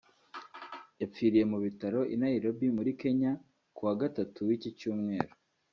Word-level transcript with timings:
yapfiriye 1.01 1.43
mu 1.51 1.57
bitaro 1.65 1.99
i 2.13 2.15
Nairobi 2.21 2.67
muri 2.77 2.91
Kenya 3.01 3.31
kuwa 3.75 3.93
Gatatu 4.01 4.37
w’iki 4.47 4.69
cyumweru 4.79 5.33